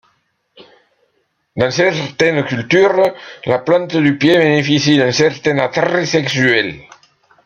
Dans 1.55 1.69
certaines 1.69 2.43
cultures, 2.45 3.13
la 3.45 3.59
plante 3.59 3.95
du 3.97 4.17
pied 4.17 4.35
bénéficie 4.35 4.97
d'un 4.97 5.11
certain 5.11 5.59
attrait 5.59 6.07
sexuel. 6.07 6.79